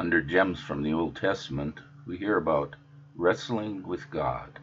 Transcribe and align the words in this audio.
Under 0.00 0.22
Gems 0.22 0.60
from 0.60 0.84
the 0.84 0.92
Old 0.92 1.16
Testament, 1.16 1.80
we 2.06 2.18
hear 2.18 2.36
about 2.36 2.76
wrestling 3.16 3.82
with 3.82 4.08
God. 4.10 4.60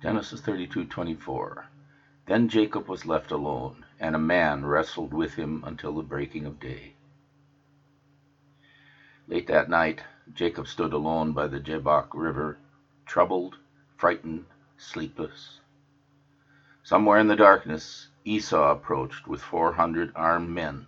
Genesis 0.00 0.40
32:24. 0.42 1.64
Then 2.26 2.48
Jacob 2.48 2.86
was 2.86 3.04
left 3.04 3.32
alone, 3.32 3.84
and 3.98 4.14
a 4.14 4.20
man 4.20 4.64
wrestled 4.64 5.12
with 5.12 5.34
him 5.34 5.64
until 5.66 5.92
the 5.96 6.04
breaking 6.04 6.46
of 6.46 6.60
day. 6.60 6.94
Late 9.26 9.48
that 9.48 9.68
night, 9.68 10.04
Jacob 10.32 10.68
stood 10.68 10.92
alone 10.92 11.32
by 11.32 11.48
the 11.48 11.58
Jabbok 11.58 12.14
River, 12.14 12.58
troubled, 13.06 13.58
frightened, 13.96 14.46
sleepless. 14.76 15.58
Somewhere 16.84 17.18
in 17.18 17.26
the 17.26 17.34
darkness, 17.34 18.06
Esau 18.24 18.70
approached 18.70 19.26
with 19.26 19.42
four 19.42 19.72
hundred 19.72 20.12
armed 20.14 20.50
men. 20.50 20.86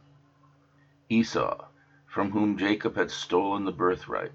Esau, 1.08 1.67
from 2.18 2.32
whom 2.32 2.58
Jacob 2.58 2.96
had 2.96 3.12
stolen 3.12 3.64
the 3.64 3.70
birthright. 3.70 4.32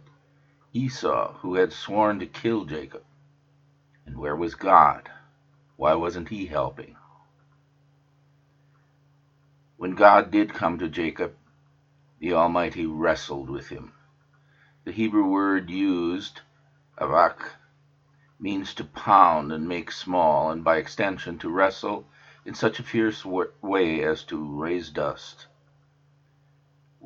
Esau, 0.72 1.34
who 1.40 1.56
had 1.56 1.74
sworn 1.74 2.18
to 2.18 2.26
kill 2.26 2.64
Jacob. 2.64 3.04
And 4.06 4.18
where 4.18 4.38
was 4.38 4.56
God? 4.56 5.12
Why 5.76 5.94
wasn't 5.94 6.30
he 6.30 6.46
helping? 6.46 6.96
When 9.76 9.96
God 9.96 10.32
did 10.32 10.54
come 10.54 10.80
to 10.80 10.88
Jacob, 10.88 11.34
the 12.20 12.32
Almighty 12.32 12.86
wrestled 12.86 13.50
with 13.50 13.68
him. 13.68 13.92
The 14.86 14.94
Hebrew 14.94 15.26
word 15.28 15.70
used, 15.70 16.40
avak, 16.98 17.36
means 18.40 18.74
to 18.76 18.86
pound 18.86 19.52
and 19.52 19.68
make 19.68 19.92
small, 19.92 20.52
and 20.52 20.64
by 20.64 20.78
extension 20.78 21.38
to 21.40 21.50
wrestle 21.50 22.08
in 22.46 22.54
such 22.54 22.80
a 22.80 22.84
fierce 22.84 23.26
way 23.26 24.02
as 24.06 24.24
to 24.24 24.42
raise 24.42 24.90
dust. 24.90 25.48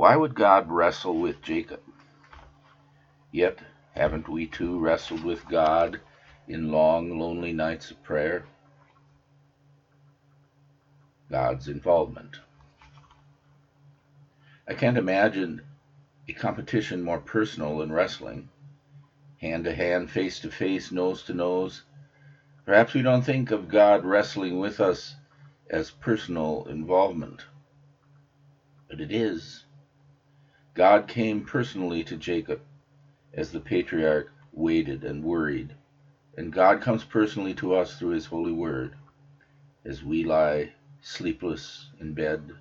Why 0.08 0.16
would 0.16 0.36
God 0.36 0.72
wrestle 0.72 1.20
with 1.20 1.42
Jacob? 1.42 1.82
Yet, 3.30 3.60
haven't 3.92 4.30
we 4.30 4.48
too 4.48 4.80
wrestled 4.80 5.26
with 5.26 5.46
God 5.50 6.00
in 6.48 6.72
long, 6.72 7.20
lonely 7.20 7.52
nights 7.52 7.92
of 7.92 8.02
prayer? 8.04 8.46
God's 11.30 11.68
involvement. 11.68 12.40
I 14.66 14.76
can't 14.76 14.98
imagine 14.98 15.64
a 16.30 16.32
competition 16.32 17.04
more 17.04 17.20
personal 17.20 17.80
than 17.80 17.92
wrestling. 17.92 18.48
Hand 19.42 19.66
to 19.66 19.76
hand, 19.76 20.10
face 20.10 20.40
to 20.40 20.50
face, 20.50 20.90
nose 20.90 21.22
to 21.24 21.34
nose. 21.34 21.84
Perhaps 22.66 22.94
we 22.94 23.02
don't 23.02 23.24
think 23.24 23.52
of 23.52 23.68
God 23.68 24.06
wrestling 24.06 24.58
with 24.58 24.80
us 24.80 25.18
as 25.70 25.92
personal 25.92 26.66
involvement. 26.70 27.44
But 28.88 29.02
it 29.02 29.12
is. 29.12 29.66
God 30.78 31.08
came 31.08 31.44
personally 31.44 32.04
to 32.04 32.16
Jacob 32.16 32.62
as 33.34 33.52
the 33.52 33.60
patriarch 33.60 34.32
waited 34.54 35.04
and 35.04 35.24
worried, 35.24 35.74
and 36.38 36.54
God 36.54 36.82
comes 36.82 37.04
personally 37.04 37.56
to 37.56 37.74
us 37.74 37.98
through 37.98 38.12
his 38.12 38.28
holy 38.28 38.52
word 38.52 38.94
as 39.84 40.04
we 40.04 40.24
lie 40.24 40.74
sleepless 41.02 41.90
in 42.00 42.14
bed 42.14 42.54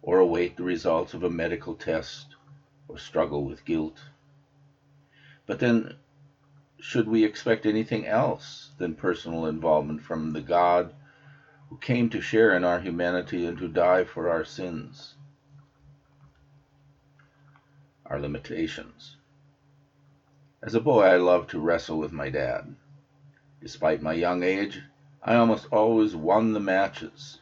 or 0.00 0.18
await 0.18 0.56
the 0.56 0.62
results 0.62 1.12
of 1.12 1.22
a 1.22 1.28
medical 1.28 1.74
test 1.74 2.36
or 2.88 2.96
struggle 2.96 3.44
with 3.44 3.66
guilt. 3.66 4.00
But 5.44 5.58
then, 5.58 5.92
should 6.80 7.06
we 7.06 7.22
expect 7.22 7.66
anything 7.66 8.06
else 8.06 8.70
than 8.78 8.94
personal 8.94 9.44
involvement 9.44 10.00
from 10.00 10.32
the 10.32 10.40
God 10.40 10.94
who 11.68 11.76
came 11.76 12.08
to 12.08 12.20
share 12.22 12.56
in 12.56 12.64
our 12.64 12.80
humanity 12.80 13.44
and 13.44 13.58
to 13.58 13.68
die 13.68 14.04
for 14.04 14.30
our 14.30 14.42
sins? 14.42 15.16
Our 18.08 18.20
limitations. 18.20 19.16
As 20.62 20.74
a 20.74 20.80
boy, 20.80 21.02
I 21.02 21.16
loved 21.16 21.50
to 21.50 21.58
wrestle 21.58 21.98
with 21.98 22.12
my 22.12 22.30
dad. 22.30 22.76
Despite 23.60 24.00
my 24.00 24.12
young 24.12 24.44
age, 24.44 24.82
I 25.22 25.34
almost 25.34 25.66
always 25.72 26.14
won 26.14 26.52
the 26.52 26.60
matches. 26.60 27.40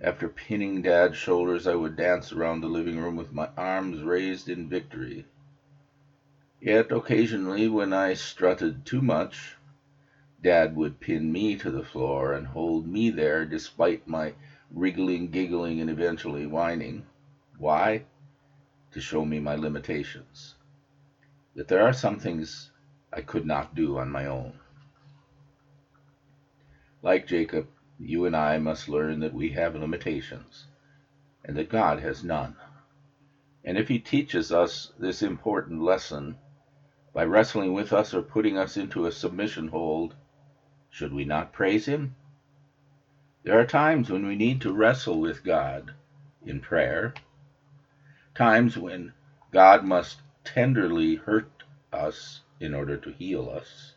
After 0.00 0.28
pinning 0.28 0.80
Dad's 0.80 1.18
shoulders, 1.18 1.66
I 1.66 1.74
would 1.74 1.96
dance 1.96 2.32
around 2.32 2.62
the 2.62 2.68
living 2.68 2.98
room 2.98 3.14
with 3.14 3.32
my 3.32 3.50
arms 3.58 4.02
raised 4.02 4.48
in 4.48 4.70
victory. 4.70 5.26
Yet 6.60 6.90
occasionally, 6.90 7.68
when 7.68 7.92
I 7.92 8.14
strutted 8.14 8.86
too 8.86 9.02
much, 9.02 9.56
Dad 10.42 10.76
would 10.76 10.98
pin 10.98 11.30
me 11.30 11.56
to 11.56 11.70
the 11.70 11.84
floor 11.84 12.32
and 12.32 12.46
hold 12.46 12.86
me 12.86 13.10
there 13.10 13.44
despite 13.44 14.08
my 14.08 14.32
wriggling, 14.70 15.30
giggling, 15.30 15.80
and 15.80 15.90
eventually 15.90 16.46
whining. 16.46 17.04
Why? 17.58 18.04
To 18.94 19.00
show 19.00 19.24
me 19.24 19.40
my 19.40 19.56
limitations. 19.56 20.54
That 21.56 21.66
there 21.66 21.82
are 21.82 21.92
some 21.92 22.20
things 22.20 22.70
I 23.12 23.22
could 23.22 23.44
not 23.44 23.74
do 23.74 23.98
on 23.98 24.08
my 24.08 24.26
own. 24.26 24.60
Like 27.02 27.26
Jacob, 27.26 27.66
you 27.98 28.24
and 28.24 28.36
I 28.36 28.56
must 28.58 28.88
learn 28.88 29.18
that 29.18 29.34
we 29.34 29.50
have 29.50 29.74
limitations, 29.74 30.66
and 31.44 31.56
that 31.56 31.68
God 31.68 31.98
has 31.98 32.22
none. 32.22 32.54
And 33.64 33.76
if 33.76 33.88
He 33.88 33.98
teaches 33.98 34.52
us 34.52 34.92
this 34.96 35.22
important 35.22 35.82
lesson 35.82 36.36
by 37.12 37.24
wrestling 37.24 37.72
with 37.72 37.92
us 37.92 38.14
or 38.14 38.22
putting 38.22 38.56
us 38.56 38.76
into 38.76 39.06
a 39.06 39.10
submission 39.10 39.66
hold, 39.66 40.14
should 40.88 41.12
we 41.12 41.24
not 41.24 41.52
praise 41.52 41.86
Him? 41.86 42.14
There 43.42 43.58
are 43.58 43.64
times 43.64 44.08
when 44.08 44.24
we 44.24 44.36
need 44.36 44.60
to 44.60 44.72
wrestle 44.72 45.18
with 45.20 45.42
God 45.42 45.94
in 46.46 46.60
prayer, 46.60 47.12
times 48.34 48.76
when 48.76 49.12
God 49.52 49.84
must 49.84 50.20
tenderly 50.42 51.16
hurt 51.16 51.64
us 51.92 52.40
in 52.60 52.74
order 52.74 52.96
to 52.96 53.12
heal 53.12 53.48
us. 53.48 53.94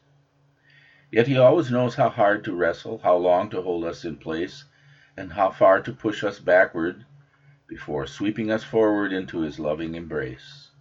Yet 1.12 1.28
he 1.28 1.38
always 1.38 1.72
knows 1.72 1.96
how 1.96 2.10
hard 2.10 2.44
to 2.44 2.56
wrestle, 2.56 3.00
how 3.00 3.16
long 3.16 3.50
to 3.50 3.62
hold 3.62 3.86
us 3.86 4.06
in 4.06 4.18
place, 4.18 4.66
and 5.16 5.34
how 5.34 5.50
far 5.50 5.82
to 5.82 5.94
push 5.94 6.24
us 6.24 6.40
backward 6.40 7.06
before 7.68 8.06
sweeping 8.06 8.52
us 8.52 8.64
forward 8.64 9.12
into 9.12 9.40
his 9.40 9.60
loving 9.60 9.96
embrace. 9.96 10.72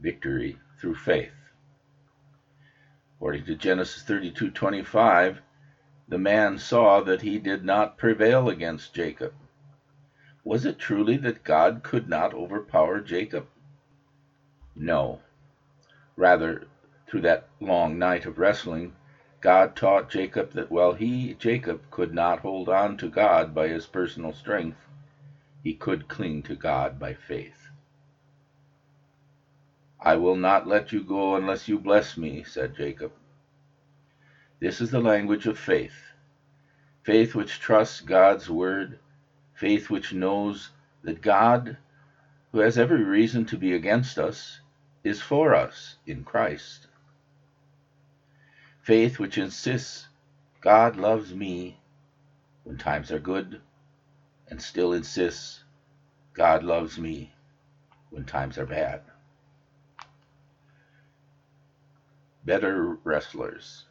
Victory 0.00 0.58
through 0.80 0.94
faith. 0.94 1.32
According 3.16 3.44
to 3.44 3.54
Genesis 3.54 4.02
32:25, 4.02 5.42
the 6.08 6.18
man 6.18 6.58
saw 6.58 7.00
that 7.02 7.22
he 7.22 7.38
did 7.38 7.64
not 7.64 7.98
prevail 7.98 8.48
against 8.48 8.94
Jacob. 8.94 9.34
Was 10.50 10.66
it 10.66 10.80
truly 10.80 11.16
that 11.18 11.44
God 11.44 11.84
could 11.84 12.08
not 12.08 12.34
overpower 12.34 13.00
Jacob? 13.00 13.46
No. 14.74 15.20
Rather, 16.16 16.66
through 17.06 17.20
that 17.20 17.46
long 17.60 18.00
night 18.00 18.26
of 18.26 18.36
wrestling, 18.36 18.96
God 19.40 19.76
taught 19.76 20.10
Jacob 20.10 20.50
that 20.54 20.68
while 20.68 20.94
he, 20.94 21.34
Jacob, 21.34 21.88
could 21.92 22.12
not 22.12 22.40
hold 22.40 22.68
on 22.68 22.96
to 22.96 23.08
God 23.08 23.54
by 23.54 23.68
his 23.68 23.86
personal 23.86 24.32
strength, 24.32 24.88
he 25.62 25.72
could 25.72 26.08
cling 26.08 26.42
to 26.42 26.56
God 26.56 26.98
by 26.98 27.14
faith. 27.14 27.68
I 30.00 30.16
will 30.16 30.34
not 30.34 30.66
let 30.66 30.90
you 30.90 31.04
go 31.04 31.36
unless 31.36 31.68
you 31.68 31.78
bless 31.78 32.16
me, 32.16 32.42
said 32.42 32.74
Jacob. 32.74 33.12
This 34.58 34.80
is 34.80 34.90
the 34.90 35.00
language 35.00 35.46
of 35.46 35.56
faith. 35.56 36.10
Faith 37.04 37.36
which 37.36 37.60
trusts 37.60 38.00
God's 38.00 38.50
word, 38.50 38.98
faith 39.60 39.90
which 39.90 40.14
knows 40.14 40.70
that 41.02 41.20
God, 41.20 41.76
who 42.50 42.60
has 42.60 42.78
every 42.78 43.04
reason 43.04 43.44
to 43.44 43.58
be 43.58 43.74
against 43.74 44.18
us, 44.18 44.60
is 45.04 45.20
for 45.20 45.54
us 45.54 45.96
in 46.06 46.24
Christ. 46.24 46.86
Faith 48.80 49.18
which 49.18 49.36
insists 49.36 50.08
God 50.62 50.96
loves 50.96 51.34
me 51.34 51.78
when 52.64 52.78
times 52.78 53.12
are 53.12 53.18
good 53.18 53.60
and 54.48 54.62
still 54.62 54.94
insists 54.94 55.62
God 56.32 56.62
loves 56.64 56.98
me 56.98 57.34
when 58.08 58.24
times 58.24 58.56
are 58.56 58.64
bad. 58.64 59.02
Better 62.46 62.96
wrestlers. 63.04 63.84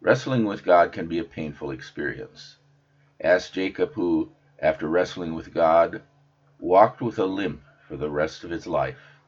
Wrestling 0.00 0.44
with 0.44 0.64
God 0.64 0.90
can 0.90 1.06
be 1.06 1.20
a 1.20 1.24
painful 1.24 1.70
experience. 1.70 2.56
Ask 3.22 3.52
Jacob, 3.52 3.92
who, 3.92 4.32
after 4.60 4.88
wrestling 4.88 5.34
with 5.34 5.54
God, 5.54 6.02
walked 6.58 7.00
with 7.00 7.18
a 7.18 7.26
limp 7.26 7.62
for 7.86 7.96
the 7.96 8.10
rest 8.10 8.44
of 8.44 8.50
his 8.50 8.66
life. 8.66 9.20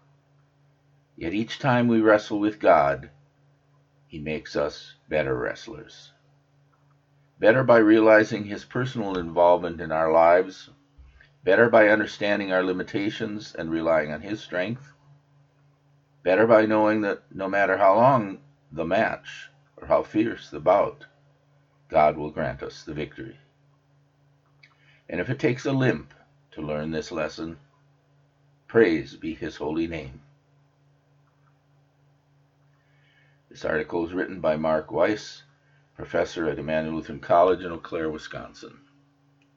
Yet 1.16 1.34
each 1.34 1.58
time 1.58 1.88
we 1.88 2.00
wrestle 2.00 2.40
with 2.40 2.58
God, 2.58 3.10
he 4.10 4.18
makes 4.18 4.56
us 4.56 4.96
better 5.08 5.38
wrestlers. 5.38 6.10
Better 7.38 7.62
by 7.62 7.78
realizing 7.78 8.44
His 8.44 8.64
personal 8.64 9.16
involvement 9.16 9.80
in 9.80 9.92
our 9.92 10.10
lives, 10.10 10.68
better 11.44 11.68
by 11.68 11.88
understanding 11.88 12.52
our 12.52 12.62
limitations 12.62 13.54
and 13.54 13.70
relying 13.70 14.12
on 14.12 14.20
His 14.20 14.40
strength, 14.40 14.92
better 16.24 16.46
by 16.46 16.66
knowing 16.66 17.02
that 17.02 17.20
no 17.32 17.48
matter 17.48 17.76
how 17.76 17.94
long 17.94 18.40
the 18.72 18.84
match 18.84 19.48
or 19.76 19.86
how 19.86 20.02
fierce 20.02 20.50
the 20.50 20.60
bout, 20.60 21.06
God 21.88 22.16
will 22.16 22.30
grant 22.30 22.62
us 22.62 22.82
the 22.82 22.92
victory. 22.92 23.38
And 25.10 25.20
if 25.20 25.28
it 25.28 25.40
takes 25.40 25.66
a 25.66 25.72
limp 25.72 26.14
to 26.52 26.62
learn 26.62 26.92
this 26.92 27.12
lesson, 27.12 27.58
Praise 28.68 29.16
be 29.16 29.34
his 29.34 29.56
holy 29.56 29.88
name. 29.88 30.22
This 33.50 33.64
article 33.64 34.06
is 34.06 34.14
written 34.14 34.40
by 34.40 34.54
Mark 34.54 34.92
Weiss, 34.92 35.42
professor 35.96 36.48
at 36.48 36.60
Immanuel 36.60 36.94
Lutheran 36.94 37.18
College 37.18 37.64
in 37.64 37.72
Eau 37.72 37.78
Claire, 37.78 38.10
Wisconsin. 38.10 38.78